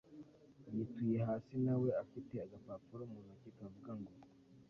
[0.73, 4.13] yituye hasi nawe afite agapapuro muntoki kavuga ngo